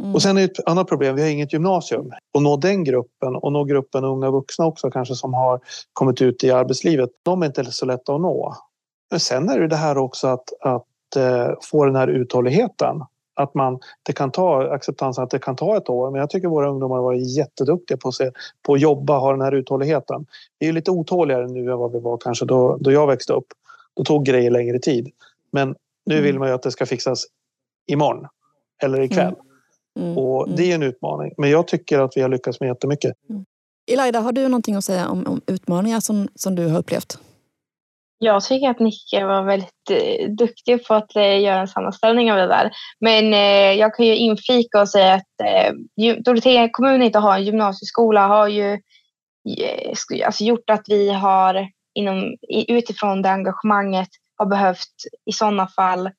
Mm. 0.04 0.16
Och 0.16 0.22
sen 0.22 0.38
är 0.38 0.46
ett 0.46 0.68
annat 0.68 0.88
problem, 0.88 1.16
vi 1.16 1.22
har 1.22 1.30
inget 1.30 1.54
gymnasium. 1.54 2.12
Och 2.34 2.42
nå 2.42 2.58
den 2.58 2.84
gruppen 2.84 3.36
och 3.36 3.52
nå 3.52 3.64
gruppen 3.64 4.04
unga 4.04 4.32
vuxna 4.32 4.66
också 4.66 4.92
kanske 4.92 5.16
som 5.16 5.34
har 5.34 5.60
kommit 5.94 6.22
ut 6.22 6.44
i 6.44 6.52
arbetslivet, 6.52 7.10
de 7.24 7.42
är 7.42 7.46
inte 7.46 7.64
så 7.66 7.86
lätta 7.86 8.16
att 8.16 8.22
nå. 8.22 8.56
Men 9.12 9.20
sen 9.20 9.50
är 9.50 9.60
det 9.60 9.68
det 9.68 9.76
här 9.76 9.98
också 9.98 10.28
att, 10.28 10.54
att 10.62 11.16
eh, 11.16 11.50
få 11.62 11.86
den 11.86 11.96
här 11.96 12.08
uthålligheten. 12.08 13.04
Att 13.38 13.54
man, 13.54 13.80
det 14.04 14.14
kan 14.14 14.32
ta 14.32 14.74
acceptansen 14.74 15.24
att 15.24 15.30
det 15.30 15.40
kan 15.40 15.56
ta 15.56 15.78
ett 15.78 15.90
år. 15.90 16.12
Men 16.12 16.20
jag 16.20 16.30
tycker 16.30 16.48
våra 16.48 16.70
ungdomar 16.70 16.96
har 16.96 17.04
varit 17.04 17.38
jätteduktiga 17.38 17.98
på 17.98 18.10
att, 18.10 18.16
se, 18.16 18.32
på 18.62 18.74
att 18.74 18.82
jobba, 18.82 19.18
ha 19.18 19.32
den 19.32 19.42
här 19.42 19.52
uthålligheten. 19.52 20.26
Vi 20.60 20.68
är 20.68 20.74
lite 20.74 20.92
otåligare 20.92 21.48
nu 21.48 21.72
än 21.72 21.78
vad 21.78 21.92
vi 21.92 22.00
var 22.00 22.18
kanske 22.18 22.46
då, 22.46 22.78
då 22.80 22.92
jag 22.92 23.08
växte 23.08 23.34
upp. 23.34 23.48
Då 23.94 24.04
tog 24.04 24.26
grejer 24.26 24.52
längre 24.52 24.80
tid. 24.80 25.12
Men 25.52 25.76
nu 26.06 26.22
vill 26.22 26.30
mm. 26.30 26.40
man 26.40 26.50
ju 26.50 26.56
att 26.56 26.62
det 26.62 26.72
ska 26.72 26.86
fixas 26.86 27.26
imorgon 27.88 28.28
eller 28.84 29.02
ikväll. 29.02 29.36
Mm. 30.00 30.10
Mm. 30.10 30.18
Och 30.18 30.44
mm. 30.44 30.56
det 30.56 30.72
är 30.72 30.76
en 30.76 30.84
utmaning. 30.84 31.34
Men 31.38 31.50
jag 31.50 31.68
tycker 31.68 32.00
att 32.00 32.18
vi 32.18 32.22
har 32.22 32.30
lyckats 32.30 32.60
med 32.60 32.68
jättemycket. 32.68 33.14
Mm. 33.30 33.46
Elida, 33.92 34.20
har 34.20 34.32
du 34.32 34.48
någonting 34.48 34.76
att 34.76 34.86
säga 34.86 35.10
om, 35.10 35.28
om 35.28 35.42
utmaningar 35.48 36.00
som, 36.00 36.28
som 36.36 36.56
du 36.56 36.68
har 36.68 36.80
upplevt? 36.80 37.20
Jag 38.20 38.44
tycker 38.44 38.70
att 38.70 38.80
Nicke 38.80 39.26
var 39.26 39.44
väldigt 39.44 39.90
eh, 39.92 40.30
duktig 40.30 40.88
på 40.88 40.94
att 40.94 41.16
eh, 41.16 41.42
göra 41.42 41.60
en 41.60 41.68
sammanställning 41.68 42.32
av 42.32 42.38
det 42.38 42.48
där. 42.48 42.72
Men 43.00 43.34
eh, 43.34 43.80
jag 43.80 43.96
kan 43.96 44.06
ju 44.06 44.16
inflika 44.16 44.82
och 44.82 44.90
säga 44.90 45.14
att 45.14 45.42
eh, 45.44 45.74
Dorotea 46.18 46.70
kommun 46.72 47.02
inte 47.02 47.20
har 47.20 47.36
en 47.36 47.44
gymnasieskola 47.44 48.28
har 48.28 48.48
ju 48.48 48.74
eh, 48.74 50.26
alltså, 50.26 50.44
gjort 50.44 50.70
att 50.70 50.86
vi 50.88 51.10
har 51.10 51.68
inom, 51.94 52.36
utifrån 52.68 53.22
det 53.22 53.30
engagemanget 53.30 54.10
har 54.38 54.46
behövt 54.46 54.94
i 55.26 55.32
sådana 55.32 55.68
fall 55.68 56.10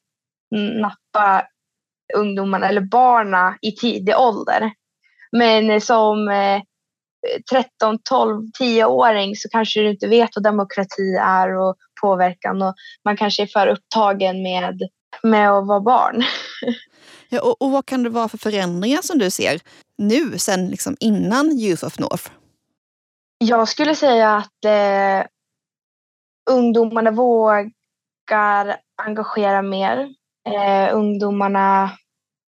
nappa 0.81 1.47
ungdomarna 2.15 2.69
eller 2.69 2.81
barna 2.81 3.59
i 3.63 3.73
tidig 3.73 4.17
ålder. 4.17 4.73
Men 5.33 5.71
eh, 5.71 5.81
som 5.81 6.29
eh, 6.29 6.63
13, 7.51 7.99
12, 8.09 8.43
10-åring 8.61 9.37
så 9.37 9.49
kanske 9.49 9.81
du 9.81 9.91
inte 9.91 10.07
vet 10.07 10.31
vad 10.35 10.43
demokrati 10.43 11.17
är 11.21 11.57
och 11.57 11.77
påverkan 12.01 12.63
och 12.63 12.75
man 13.05 13.17
kanske 13.17 13.43
är 13.43 13.47
för 13.47 13.67
upptagen 13.67 14.43
med, 14.43 14.81
med 15.23 15.51
att 15.51 15.67
vara 15.67 15.81
barn. 15.81 16.25
Ja, 17.31 17.41
och, 17.41 17.63
och 17.63 17.71
vad 17.71 17.87
kan 17.87 18.03
det 18.03 18.11
vara 18.11 18.29
för 18.29 18.39
förändringar 18.39 19.03
som 19.03 19.19
du 19.19 19.31
ser 19.31 19.61
nu, 19.99 20.39
sen 20.39 20.69
liksom 20.69 20.97
innan 21.01 21.53
Youth 21.53 21.85
of 21.85 21.99
North? 21.99 22.31
Jag 23.39 23.69
skulle 23.69 23.95
säga 23.95 24.37
att 24.37 24.65
eh, 24.65 25.27
ungdomarna 26.51 27.11
vågar 27.11 28.77
engagera 29.03 29.63
mer. 29.63 30.15
Eh, 30.49 30.95
ungdomarna 30.95 31.91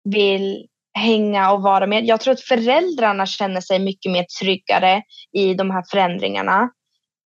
vill 0.04 0.68
hänga 0.96 1.52
och 1.52 1.62
vara 1.62 1.88
med. 1.88 2.06
Jag 2.06 2.22
tror 2.22 2.34
att 2.34 2.42
föräldrarna 2.42 3.26
känner 3.26 3.62
sig 3.62 3.80
mycket 3.80 4.12
mer 4.12 4.26
tryggare 4.40 5.04
i 5.32 5.54
de 5.54 5.72
här 5.72 5.84
förändringarna. 5.92 6.70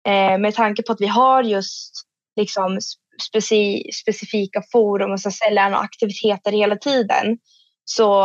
Eh, 0.08 0.38
med 0.38 0.56
tanke 0.56 0.84
på 0.84 0.92
att 0.92 1.02
vi 1.02 1.08
har 1.08 1.44
just 1.44 1.92
liksom 2.36 2.80
speci 3.22 3.90
specifika 3.94 4.64
forum 4.72 5.12
och 5.12 5.20
sällan 5.20 5.74
och 5.74 5.84
aktiviteter 5.84 6.52
hela 6.52 6.76
tiden 6.76 7.38
så 7.86 8.24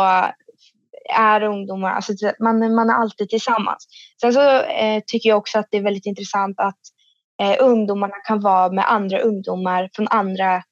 är 1.15 1.43
ungdomar, 1.43 1.91
alltså 1.91 2.13
man, 2.39 2.75
man 2.75 2.89
är 2.89 2.93
alltid 2.93 3.29
tillsammans. 3.29 3.87
Sen 4.21 4.33
så 4.33 4.61
eh, 4.61 5.03
tycker 5.07 5.29
jag 5.29 5.37
också 5.37 5.59
att 5.59 5.67
det 5.71 5.77
är 5.77 5.83
väldigt 5.83 6.05
intressant 6.05 6.59
att 6.59 6.79
eh, 7.41 7.55
ungdomarna 7.59 8.15
kan 8.27 8.39
vara 8.39 8.71
med 8.71 8.91
andra 8.91 9.19
ungdomar 9.19 9.89
från 9.93 10.07
andra 10.07 10.63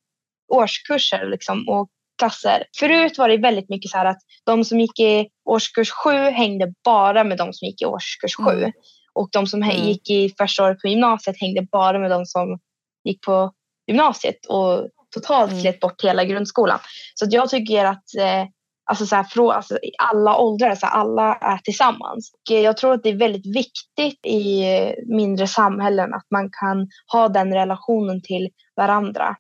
årskurser 0.53 1.25
liksom, 1.25 1.69
och 1.69 1.89
klasser. 2.19 2.63
Förut 2.79 3.17
var 3.17 3.29
det 3.29 3.37
väldigt 3.37 3.69
mycket 3.69 3.91
så 3.91 3.97
här 3.97 4.05
att 4.05 4.19
de 4.45 4.65
som 4.65 4.79
gick 4.79 4.99
i 4.99 5.27
årskurs 5.45 5.91
sju 5.91 6.17
hängde 6.17 6.73
bara 6.83 7.23
med 7.23 7.37
de 7.37 7.53
som 7.53 7.65
gick 7.65 7.81
i 7.81 7.85
årskurs 7.85 8.35
sju. 8.35 8.57
Mm. 8.57 8.71
Och 9.13 9.29
de 9.31 9.47
som 9.47 9.63
mm. 9.63 9.87
gick 9.87 10.09
i 10.09 10.33
första 10.37 10.63
året 10.63 10.79
på 10.79 10.87
gymnasiet 10.87 11.39
hängde 11.39 11.67
bara 11.71 11.99
med 11.99 12.11
de 12.11 12.25
som 12.25 12.59
gick 13.03 13.21
på 13.21 13.51
gymnasiet 13.87 14.45
och 14.45 14.87
totalt 15.13 15.51
mm. 15.51 15.61
slet 15.61 15.79
bort 15.79 16.03
hela 16.03 16.23
grundskolan. 16.23 16.79
Så 17.15 17.27
jag 17.29 17.49
tycker 17.49 17.85
att 17.85 18.15
eh, 18.19 18.45
alltså 18.89 19.05
så 19.05 19.15
här, 19.15 19.23
från, 19.23 19.51
alltså, 19.51 19.77
alla 19.97 20.37
åldrar, 20.37 20.75
så 20.75 20.85
här, 20.85 20.93
alla 20.93 21.35
är 21.35 21.57
tillsammans. 21.57 22.31
Och 22.33 22.55
jag 22.55 22.77
tror 22.77 22.93
att 22.93 23.03
det 23.03 23.09
är 23.09 23.17
väldigt 23.17 23.55
viktigt 23.55 24.25
i 24.25 24.65
mindre 25.05 25.47
samhällen 25.47 26.13
att 26.13 26.25
man 26.31 26.49
kan 26.59 26.87
ha 27.11 27.29
den 27.29 27.53
relationen 27.53 28.21
till 28.21 28.49
varandra. 28.75 29.35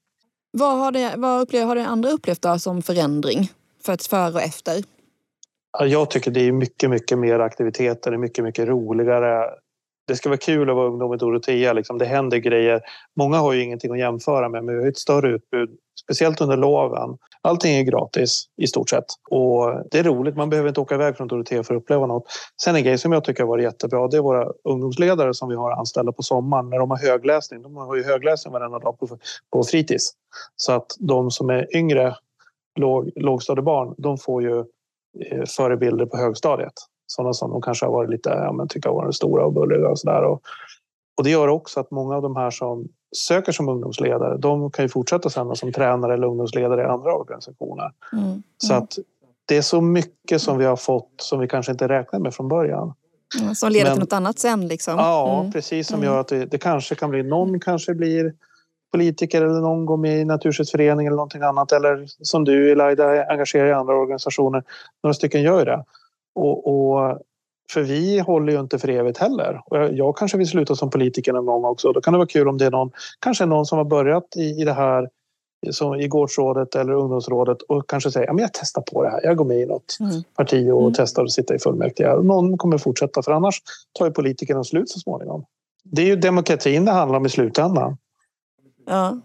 Vad 0.51 0.77
har, 0.77 0.91
det, 0.91 1.13
vad 1.17 1.41
upplever, 1.41 1.65
har 1.65 1.75
det 1.75 1.85
andra 1.85 2.09
upplevt 2.09 2.41
då 2.41 2.59
som 2.59 2.81
förändring 2.81 3.51
för 3.83 3.93
ett 3.93 4.07
före 4.07 4.33
och 4.33 4.41
efter? 4.41 4.83
Jag 5.79 6.11
tycker 6.11 6.31
det 6.31 6.41
är 6.41 6.51
mycket, 6.51 6.89
mycket 6.89 7.17
mer 7.17 7.39
aktiviteter. 7.39 8.11
Det 8.11 8.17
är 8.17 8.19
mycket, 8.19 8.43
mycket 8.43 8.67
roligare. 8.67 9.49
Det 10.09 10.15
ska 10.15 10.29
vara 10.29 10.37
kul 10.37 10.69
att 10.69 10.75
vara 10.75 10.87
ungdom 10.87 11.13
i 11.13 11.17
Dorotea. 11.17 11.73
Liksom. 11.73 11.97
Det 11.97 12.05
händer 12.05 12.37
grejer. 12.37 12.81
Många 13.15 13.37
har 13.37 13.53
ju 13.53 13.63
ingenting 13.63 13.91
att 13.91 13.99
jämföra 13.99 14.49
med, 14.49 14.63
men 14.63 14.75
vi 14.75 14.81
har 14.81 14.89
ett 14.89 14.97
större 14.97 15.29
utbud. 15.29 15.69
Speciellt 16.03 16.41
under 16.41 16.57
loven. 16.57 17.17
Allting 17.41 17.75
är 17.75 17.83
gratis 17.83 18.45
i 18.61 18.67
stort 18.67 18.89
sett. 18.89 19.05
Och 19.29 19.83
det 19.91 19.99
är 19.99 20.03
roligt. 20.03 20.35
Man 20.35 20.49
behöver 20.49 20.69
inte 20.69 20.81
åka 20.81 20.95
iväg 20.95 21.17
från 21.17 21.27
Dorotea 21.27 21.63
för 21.63 21.75
att 21.75 21.81
uppleva 21.81 22.05
något. 22.05 22.23
Sen 22.61 22.75
en 22.75 22.83
grej 22.83 22.97
som 22.97 23.11
jag 23.11 23.23
tycker 23.23 23.43
har 23.43 23.47
varit 23.47 23.63
jättebra. 23.63 24.07
Det 24.07 24.17
är 24.17 24.21
våra 24.21 24.47
ungdomsledare 24.63 25.33
som 25.33 25.49
vi 25.49 25.55
har 25.55 25.71
anställda 25.71 26.11
på 26.11 26.23
sommaren. 26.23 26.69
När 26.69 26.79
de 26.79 26.91
har 26.91 26.97
högläsning. 26.97 27.61
De 27.61 27.75
har 27.75 27.95
ju 27.95 28.03
högläsning 28.03 28.53
varenda 28.53 28.79
dag 28.79 28.99
på, 28.99 29.07
på 29.53 29.63
fritids. 29.63 30.11
Så 30.55 30.71
att 30.71 30.95
de 30.99 31.31
som 31.31 31.49
är 31.49 31.75
yngre 31.75 32.15
låg, 32.79 33.11
lågstadiebarn, 33.15 33.95
de 33.97 34.17
får 34.17 34.43
ju 34.43 34.59
eh, 34.59 35.45
förebilder 35.57 36.05
på 36.05 36.17
högstadiet. 36.17 36.73
Sådana 37.11 37.33
som 37.33 37.51
de 37.51 37.61
kanske 37.61 37.85
har 37.85 37.93
varit 37.93 38.09
lite, 38.09 38.29
ja, 38.29 38.51
men 38.51 38.67
tycker 38.67 38.89
har 38.89 38.95
varit 38.95 39.15
stora 39.15 39.45
och 39.45 39.53
bulliga 39.53 39.89
och 39.89 39.99
sådär. 39.99 40.23
Och, 40.23 40.41
och 41.17 41.23
det 41.23 41.29
gör 41.29 41.47
också 41.47 41.79
att 41.79 41.91
många 41.91 42.15
av 42.15 42.21
de 42.21 42.35
här 42.35 42.51
som 42.51 42.87
söker 43.17 43.51
som 43.51 43.69
ungdomsledare, 43.69 44.37
de 44.37 44.71
kan 44.71 44.85
ju 44.85 44.89
fortsätta 44.89 45.29
sen 45.29 45.55
som 45.55 45.71
tränare 45.71 46.13
eller 46.13 46.27
ungdomsledare 46.27 46.81
i 46.81 46.85
andra 46.85 47.15
organisationer. 47.15 47.91
Mm. 48.13 48.25
Mm. 48.25 48.43
Så 48.57 48.73
att 48.73 48.97
det 49.45 49.57
är 49.57 49.61
så 49.61 49.81
mycket 49.81 50.41
som 50.41 50.57
vi 50.57 50.65
har 50.65 50.75
fått 50.75 51.13
som 51.17 51.39
vi 51.39 51.47
kanske 51.47 51.71
inte 51.71 51.87
räknade 51.87 52.23
med 52.23 52.33
från 52.33 52.47
början. 52.47 52.93
Mm, 53.41 53.55
som 53.55 53.71
leder 53.71 53.85
Men, 53.85 53.93
till 53.93 53.99
något 53.99 54.13
annat 54.13 54.39
sen 54.39 54.67
liksom? 54.67 54.93
Ja, 54.97 55.39
mm. 55.39 55.51
precis. 55.51 55.87
Som 55.87 55.95
mm. 55.99 56.05
gör 56.05 56.19
att 56.19 56.27
det, 56.27 56.45
det, 56.45 56.57
kanske 56.57 56.95
kan 56.95 57.09
bli, 57.09 57.23
någon 57.23 57.59
kanske 57.59 57.93
blir 57.93 58.33
politiker 58.91 59.41
eller 59.41 59.59
någon 59.59 59.85
går 59.85 59.97
med 59.97 60.19
i 60.19 60.25
Naturskyddsföreningen 60.25 61.11
eller 61.11 61.15
någonting 61.15 61.41
annat. 61.41 61.71
Eller 61.71 62.05
som 62.21 62.45
du 62.45 62.71
Elida 62.71 63.25
engagerar 63.31 63.67
i 63.67 63.73
andra 63.73 63.95
organisationer. 63.95 64.63
Några 65.03 65.13
stycken 65.13 65.41
gör 65.41 65.65
det. 65.65 65.83
Och, 66.39 66.67
och, 66.67 67.19
för 67.71 67.81
vi 67.81 68.19
håller 68.19 68.53
ju 68.53 68.59
inte 68.59 68.79
för 68.79 68.89
evigt 68.89 69.17
heller. 69.17 69.61
Och 69.65 69.77
jag, 69.77 69.93
jag, 69.93 70.17
kanske 70.17 70.37
vill 70.37 70.47
sluta 70.47 70.75
som 70.75 70.89
politiker 70.89 71.33
någon 71.33 71.45
gång 71.45 71.65
också. 71.65 71.91
Då 71.91 72.01
kan 72.01 72.13
det 72.13 72.17
vara 72.17 72.27
kul 72.27 72.47
om 72.47 72.57
det 72.57 72.65
är 72.65 72.71
någon, 72.71 72.91
kanske 73.19 73.45
någon 73.45 73.65
som 73.65 73.77
har 73.77 73.85
börjat 73.85 74.35
i, 74.35 74.61
i 74.61 74.65
det 74.65 74.73
här 74.73 75.09
som 75.71 75.95
i 75.95 76.07
gårdsrådet 76.07 76.75
eller 76.75 76.93
ungdomsrådet 76.93 77.61
och 77.61 77.89
kanske 77.89 78.11
säger 78.11 78.31
att 78.31 78.39
jag 78.39 78.53
testar 78.53 78.81
på 78.81 79.03
det 79.03 79.09
här. 79.09 79.21
Jag 79.23 79.37
går 79.37 79.45
med 79.45 79.59
i 79.59 79.65
något 79.65 79.97
mm. 79.99 80.23
parti 80.37 80.71
och 80.71 80.81
mm. 80.81 80.93
testar 80.93 81.23
att 81.23 81.31
sitta 81.31 81.55
i 81.55 81.59
fullmäktige. 81.59 82.23
Någon 82.23 82.57
kommer 82.57 82.77
fortsätta 82.77 83.23
för 83.23 83.31
annars 83.31 83.61
tar 83.99 84.05
ju 84.05 84.11
politikerna 84.11 84.63
slut 84.63 84.89
så 84.89 84.99
småningom. 84.99 85.45
Det 85.83 86.01
är 86.01 86.05
ju 86.05 86.15
demokratin 86.15 86.85
det 86.85 86.91
handlar 86.91 87.17
om 87.17 87.25
i 87.25 87.29
slutändan. 87.29 87.97
Ja. 88.85 89.19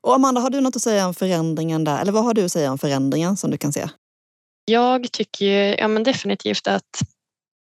Och 0.00 0.14
Amanda, 0.14 0.40
har 0.40 0.50
du 0.50 0.60
något 0.60 0.76
att 0.76 0.82
säga 0.82 1.06
om 1.06 1.14
förändringen 1.14 1.84
där? 1.84 2.00
Eller 2.00 2.12
vad 2.12 2.24
har 2.24 2.34
du 2.34 2.44
att 2.44 2.52
säga 2.52 2.72
om 2.72 2.78
förändringen 2.78 3.36
som 3.36 3.50
du 3.50 3.56
kan 3.56 3.72
se? 3.72 3.88
Jag 4.64 5.12
tycker 5.12 5.80
ja, 5.80 5.88
men 5.88 6.02
definitivt 6.02 6.66
att 6.66 7.02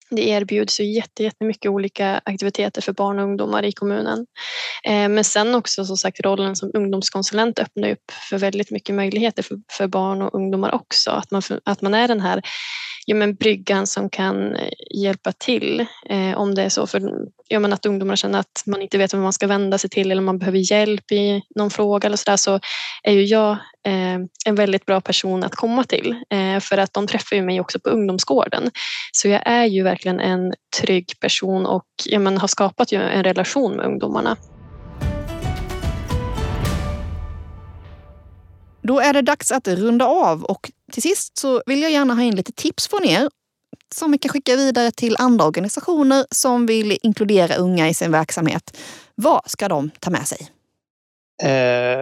det 0.10 0.27
erbjuds 0.27 0.80
ju 0.80 0.84
jättemycket 0.84 1.72
olika 1.72 2.22
aktiviteter 2.25 2.82
för 2.82 2.94
barn 2.94 3.20
och 3.20 3.25
ungdomar 3.25 3.66
i 3.66 3.72
kommunen. 3.72 4.25
Eh, 4.84 5.10
men 5.10 5.24
sen 5.24 5.56
också 5.56 5.86
som 5.86 5.98
sagt 5.98 6.20
rollen 6.20 6.56
som 6.56 6.72
ungdomskonsulent 6.74 7.60
öppnar 7.60 7.89
upp 7.89 8.12
för 8.30 8.38
väldigt 8.38 8.72
mycket 8.72 8.96
möjligheter 8.96 9.44
för, 9.44 9.58
för 9.72 9.88
barn 9.88 10.22
och 10.22 10.36
ungdomar 10.36 10.72
också. 10.74 11.12
Att 11.12 11.32
man, 11.32 11.42
att 11.63 11.82
man 11.82 11.94
är 11.94 12.08
den 12.08 12.22
här 12.22 12.42
ja, 13.10 13.16
men 13.16 13.36
bryggan 13.36 13.88
som 13.88 14.10
kan 14.10 14.56
eh, 14.56 14.70
hjälpa 14.96 15.32
till 15.32 15.86
eh, 16.10 16.38
om 16.38 16.56
det 16.56 16.64
är 16.64 16.70
så. 16.70 16.88
För 16.88 17.12
ja, 17.48 17.60
men 17.60 17.74
att 17.74 17.86
ungdomar 17.86 18.16
känner 18.16 18.40
att 18.40 18.64
man 18.66 18.82
inte 18.82 18.98
vet 18.98 19.14
vad 19.14 19.22
man 19.22 19.34
ska 19.34 19.48
vända 19.48 19.78
sig 19.78 19.90
till 19.90 20.12
eller 20.12 20.22
man 20.22 20.40
behöver 20.40 20.72
hjälp 20.72 21.12
i 21.12 21.42
någon 21.56 21.70
fråga 21.70 22.06
eller 22.06 22.18
så 22.18 22.30
där, 22.30 22.38
så 22.38 22.60
är 23.04 23.14
ju 23.14 23.24
jag 23.24 23.52
eh, 23.88 24.20
en 24.46 24.56
väldigt 24.56 24.86
bra 24.86 25.02
person 25.02 25.44
att 25.44 25.56
komma 25.56 25.84
till 25.84 26.16
eh, 26.30 26.60
för 26.60 26.78
att 26.78 26.94
de 26.94 27.08
träffar 27.08 27.36
ju 27.36 27.42
mig 27.42 27.62
också 27.62 27.80
på 27.80 27.90
ungdomsgården. 27.90 28.72
Så 29.12 29.28
jag 29.28 29.42
är 29.46 29.66
ju 29.66 29.84
verkligen 29.84 30.20
en 30.20 30.54
trygg 30.82 31.20
person 31.20 31.66
och 31.66 31.88
ja, 32.06 32.20
men 32.20 32.38
har 32.38 32.48
skapat 32.48 32.92
ju 32.92 33.02
en 33.02 33.24
relation 33.24 33.76
med 33.76 33.86
ungdomarna. 33.86 34.38
Då 38.88 39.00
är 39.00 39.13
det 39.13 39.22
dags 39.22 39.51
att 39.51 39.67
runda 39.67 40.06
av 40.06 40.44
och 40.44 40.72
till 40.91 41.01
sist 41.01 41.38
så 41.38 41.62
vill 41.65 41.82
jag 41.82 41.91
gärna 41.91 42.13
ha 42.13 42.22
in 42.22 42.36
lite 42.36 42.51
tips 42.51 42.88
från 42.88 43.06
er 43.06 43.29
som 43.96 44.12
vi 44.12 44.17
kan 44.17 44.29
skicka 44.29 44.56
vidare 44.56 44.91
till 44.91 45.15
andra 45.20 45.46
organisationer 45.46 46.25
som 46.32 46.65
vill 46.65 46.98
inkludera 47.03 47.56
unga 47.56 47.89
i 47.89 47.94
sin 47.94 48.12
verksamhet. 48.12 48.77
Vad 49.15 49.41
ska 49.46 49.67
de 49.67 49.89
ta 50.00 50.10
med 50.10 50.27
sig? 50.27 50.38
Eh, 51.44 51.51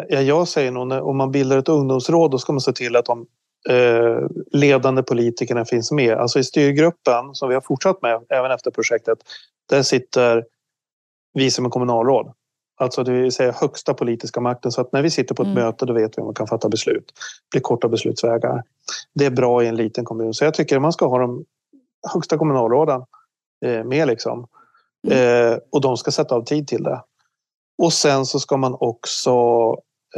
ja, 0.09 0.21
jag 0.21 0.47
säger 0.47 0.71
nog 0.71 0.91
om 0.91 1.17
man 1.17 1.31
bildar 1.31 1.57
ett 1.57 1.69
ungdomsråd 1.69 2.31
då 2.31 2.37
ska 2.37 2.53
man 2.53 2.61
se 2.61 2.73
till 2.73 2.95
att 2.95 3.05
de 3.05 3.25
eh, 3.69 4.27
ledande 4.51 5.03
politikerna 5.03 5.65
finns 5.65 5.91
med. 5.91 6.17
Alltså 6.17 6.39
i 6.39 6.43
styrgruppen 6.43 7.35
som 7.35 7.49
vi 7.49 7.55
har 7.55 7.61
fortsatt 7.61 8.01
med 8.01 8.21
även 8.29 8.51
efter 8.51 8.71
projektet. 8.71 9.17
Där 9.69 9.83
sitter 9.83 10.45
vi 11.33 11.51
som 11.51 11.65
är 11.65 11.69
kommunalråd. 11.69 12.33
Alltså 12.77 13.03
det 13.03 13.11
vill 13.11 13.31
säga 13.31 13.51
högsta 13.51 13.93
politiska 13.93 14.41
makten. 14.41 14.71
Så 14.71 14.81
att 14.81 14.91
när 14.91 15.01
vi 15.01 15.09
sitter 15.09 15.35
på 15.35 15.41
ett 15.41 15.47
mm. 15.47 15.63
möte 15.63 15.85
då 15.85 15.93
vet 15.93 16.17
vi 16.17 16.21
om 16.21 16.27
vi 16.27 16.33
kan 16.33 16.47
fatta 16.47 16.69
beslut. 16.69 17.05
Det 17.05 17.51
blir 17.51 17.61
korta 17.61 17.87
beslutsvägar. 17.87 18.63
Det 19.13 19.25
är 19.25 19.31
bra 19.31 19.63
i 19.63 19.67
en 19.67 19.75
liten 19.75 20.05
kommun. 20.05 20.33
Så 20.33 20.45
jag 20.45 20.53
tycker 20.53 20.79
man 20.79 20.93
ska 20.93 21.07
ha 21.07 21.19
de 21.19 21.45
högsta 22.13 22.37
kommunalråden 22.37 23.01
eh, 23.65 23.83
med 23.83 24.07
liksom. 24.07 24.47
Mm. 25.07 25.53
Eh, 25.53 25.57
och 25.71 25.81
de 25.81 25.97
ska 25.97 26.11
sätta 26.11 26.35
av 26.35 26.43
tid 26.43 26.67
till 26.67 26.83
det. 26.83 27.01
Och 27.77 27.93
sen 27.93 28.25
så 28.25 28.39
ska 28.39 28.57
man 28.57 28.75
också 28.79 29.31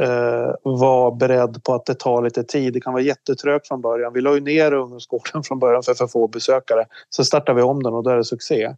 eh, 0.00 0.52
vara 0.62 1.10
beredd 1.10 1.64
på 1.64 1.74
att 1.74 1.86
det 1.86 1.94
tar 1.94 2.22
lite 2.22 2.44
tid. 2.44 2.72
Det 2.72 2.80
kan 2.80 2.92
vara 2.92 3.02
jättetrögt 3.02 3.68
från 3.68 3.80
början. 3.80 4.12
Vi 4.12 4.20
la 4.20 4.34
ju 4.34 4.40
ner 4.40 4.72
ungdomsgården 4.72 5.42
från 5.44 5.58
början 5.58 5.82
för 5.82 5.94
för 5.94 6.06
få 6.06 6.28
besökare. 6.28 6.86
Sen 7.16 7.24
startar 7.24 7.54
vi 7.54 7.62
om 7.62 7.82
den 7.82 7.94
och 7.94 8.02
då 8.02 8.10
är 8.10 8.16
det 8.16 8.24
succé. 8.24 8.74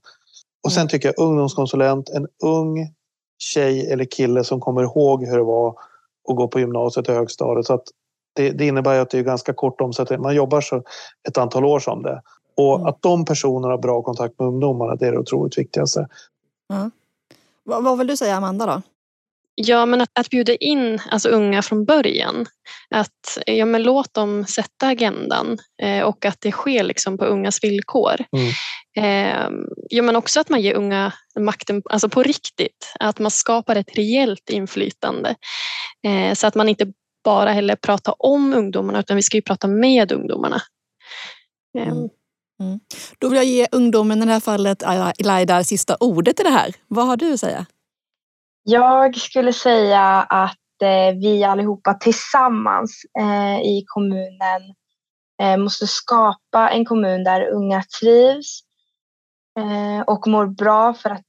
Och 0.65 0.73
sen 0.73 0.81
mm. 0.81 0.89
tycker 0.89 1.09
jag 1.09 1.27
ungdomskonsulent, 1.27 2.09
en 2.09 2.27
ung 2.45 2.95
tjej 3.43 3.93
eller 3.93 4.05
kille 4.05 4.45
som 4.45 4.61
kommer 4.61 4.83
ihåg 4.83 5.25
hur 5.25 5.37
det 5.37 5.45
var 5.45 5.69
att 6.29 6.37
gå 6.37 6.49
på 6.49 6.61
gymnasiet 6.61 7.09
och 7.09 7.15
högstadiet. 7.15 7.67
Så 7.67 7.83
det, 8.33 8.51
det 8.51 8.67
innebär 8.67 8.99
att 8.99 9.11
det 9.11 9.19
är 9.19 9.23
ganska 9.23 9.53
kort 9.53 9.81
omsättning. 9.81 10.23
Man 10.23 10.35
jobbar 10.35 10.61
så 10.61 10.83
ett 11.29 11.39
antal 11.39 11.65
år 11.65 11.81
som 11.81 12.03
det. 12.03 12.23
Och 12.57 12.75
mm. 12.75 12.87
att 12.87 13.03
de 13.03 13.25
personerna 13.25 13.69
har 13.69 13.79
bra 13.79 14.03
kontakt 14.03 14.39
med 14.39 14.49
ungdomarna, 14.49 14.95
det 14.95 15.07
är 15.07 15.13
det 15.13 15.19
otroligt 15.19 15.59
viktigaste. 15.59 16.09
Mm. 16.73 16.91
Vad, 17.65 17.85
vad 17.85 17.99
vill 17.99 18.07
du 18.07 18.17
säga 18.17 18.37
Amanda 18.37 18.67
då? 18.67 18.83
Ja, 19.63 19.87
men 19.87 20.01
att, 20.01 20.09
att 20.13 20.31
bjuda 20.31 20.55
in 20.55 21.01
alltså 21.11 21.29
unga 21.29 21.63
från 21.63 21.85
början. 21.85 22.47
Att 22.91 23.39
ja, 23.47 23.65
men 23.65 23.83
låt 23.83 24.15
dem 24.15 24.47
sätta 24.47 24.87
agendan 24.87 25.59
eh, 25.83 26.03
och 26.03 26.25
att 26.25 26.37
det 26.41 26.53
sker 26.53 26.85
liksom 26.85 27.19
på 27.19 27.25
ungas 27.25 27.65
villkor. 27.65 28.17
Mm. 28.37 28.53
Eh, 28.97 29.51
ja, 29.91 30.03
men 30.03 30.17
också 30.17 30.41
att 30.41 30.49
man 30.49 30.61
ger 30.61 30.75
unga 30.75 31.13
makten 31.39 31.83
alltså 31.91 32.09
på 32.09 32.23
riktigt. 32.23 32.93
Att 33.01 33.19
man 33.19 33.31
skapar 33.31 33.77
ett 33.77 33.97
reellt 33.97 34.51
inflytande. 34.51 35.35
Eh, 36.07 36.35
så 36.35 36.47
att 36.47 36.55
man 36.55 36.69
inte 36.69 36.93
bara 37.25 37.53
heller 37.53 37.77
pratar 37.77 38.15
om 38.19 38.55
ungdomarna 38.55 39.01
utan 39.01 39.17
vi 39.17 39.23
ska 39.23 39.37
ju 39.37 39.43
prata 39.43 39.67
med 39.67 40.13
ungdomarna. 40.13 40.63
Mm. 41.79 41.89
Ehm. 41.89 42.09
Mm. 42.61 42.81
Då 43.19 43.29
vill 43.29 43.37
jag 43.37 43.45
ge 43.45 43.67
ungdomen 43.73 44.23
i 44.23 44.27
det 44.27 44.33
här 44.33 44.41
fallet, 44.41 44.83
Laida, 45.19 45.65
sista 45.65 45.97
ordet 46.01 46.41
i 46.41 46.43
det 46.43 46.51
här. 46.51 46.75
Vad 46.89 47.07
har 47.07 47.17
du 47.17 47.33
att 47.33 47.41
säga? 47.41 47.67
Jag 48.63 49.17
skulle 49.17 49.53
säga 49.53 50.03
att 50.23 50.83
eh, 50.83 51.19
vi 51.21 51.45
allihopa 51.45 51.95
tillsammans 51.95 53.03
eh, 53.21 53.61
i 53.61 53.85
kommunen 53.87 54.63
eh, 55.43 55.57
måste 55.57 55.87
skapa 55.87 56.71
en 56.71 56.85
kommun 56.85 57.25
där 57.25 57.49
unga 57.49 57.83
trivs 58.01 58.61
eh, 59.59 60.01
och 60.07 60.27
mår 60.27 60.47
bra 60.47 60.95
för 60.95 61.11
att 61.11 61.27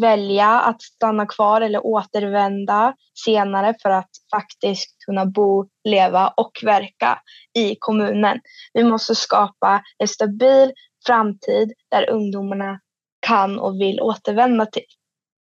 välja 0.00 0.60
att 0.60 0.82
stanna 0.82 1.26
kvar 1.26 1.60
eller 1.60 1.86
återvända 1.86 2.94
senare 3.24 3.74
för 3.82 3.90
att 3.90 4.10
faktiskt 4.30 4.96
kunna 5.06 5.26
bo, 5.26 5.68
leva 5.84 6.28
och 6.36 6.52
verka 6.64 7.18
i 7.54 7.76
kommunen. 7.78 8.40
Vi 8.72 8.84
måste 8.84 9.14
skapa 9.14 9.82
en 9.98 10.08
stabil 10.08 10.72
framtid 11.06 11.72
där 11.90 12.10
ungdomarna 12.10 12.80
kan 13.20 13.58
och 13.58 13.80
vill 13.80 14.00
återvända 14.00 14.66
till 14.66 14.82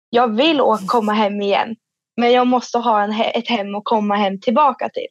jag 0.10 0.36
vill 0.36 0.62
komma 0.88 1.14
hem 1.14 1.42
igen. 1.42 1.76
Men 2.18 2.32
jag 2.32 2.48
måste 2.48 2.78
ha 2.78 3.04
en, 3.04 3.12
ett 3.12 3.48
hem 3.48 3.76
att 3.76 3.84
komma 3.86 4.16
hem 4.16 4.40
tillbaka 4.40 4.90
till. 4.90 5.08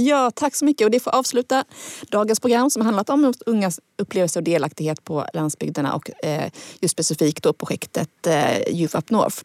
Ja, 0.00 0.30
tack 0.30 0.54
så 0.54 0.64
mycket. 0.64 0.84
Och 0.84 0.90
det 0.90 1.00
får 1.00 1.14
avsluta 1.14 1.64
dagens 2.10 2.40
program 2.40 2.70
som 2.70 2.82
handlat 2.82 3.10
om 3.10 3.34
ungas 3.46 3.80
upplevelse 3.98 4.38
och 4.38 4.42
delaktighet 4.42 5.04
på 5.04 5.26
landsbygderna 5.34 5.94
och 5.94 6.24
eh, 6.24 6.50
just 6.80 6.92
specifikt 6.92 7.42
då 7.42 7.52
projektet 7.52 8.26
eh, 8.26 8.58
Youth 8.68 8.96
Up 8.96 9.10
North. 9.10 9.36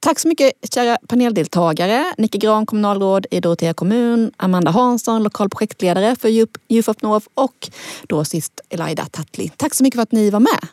Tack 0.00 0.18
så 0.18 0.28
mycket 0.28 0.52
kära 0.74 0.98
paneldeltagare. 1.08 2.14
Nicke 2.18 2.38
Gran, 2.38 2.66
kommunalråd 2.66 3.26
i 3.30 3.40
Dorotea 3.40 3.74
kommun, 3.74 4.32
Amanda 4.36 4.70
Hansson, 4.70 5.22
lokal 5.22 5.48
projektledare 5.48 6.16
för 6.16 6.28
Youth 6.68 6.90
Up 6.90 7.02
North 7.02 7.26
och 7.34 7.68
då 8.02 8.24
sist 8.24 8.60
Elida 8.68 9.06
Tattli. 9.10 9.52
Tack 9.56 9.74
så 9.74 9.82
mycket 9.82 9.98
för 9.98 10.02
att 10.02 10.12
ni 10.12 10.30
var 10.30 10.40
med. 10.40 10.68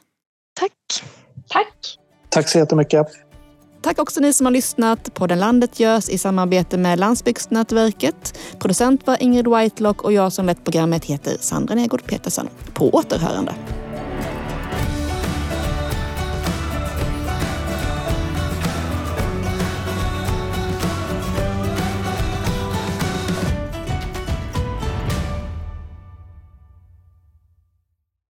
Tack. 0.59 1.03
Tack. 1.49 1.97
Tack 2.29 2.49
så 2.49 2.57
jättemycket. 2.57 3.26
Tack 3.87 3.99
också 3.99 4.19
ni 4.19 4.33
som 4.33 4.45
har 4.45 4.51
lyssnat. 4.53 5.13
Podden 5.13 5.39
Landet 5.39 5.79
görs 5.79 6.09
i 6.09 6.17
samarbete 6.17 6.77
med 6.77 6.99
Landsbygdsnätverket. 6.99 8.39
Producent 8.59 9.07
var 9.07 9.23
Ingrid 9.23 9.47
Whitelock 9.47 10.01
och 10.01 10.13
jag 10.13 10.33
som 10.33 10.45
lett 10.45 10.63
programmet 10.63 11.05
heter 11.05 11.37
Sandra 11.39 11.75
Negård 11.75 12.05
Petersen. 12.05 12.49
På 12.73 12.89
återhörande. 12.89 13.53